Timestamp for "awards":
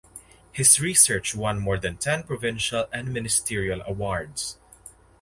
3.85-4.57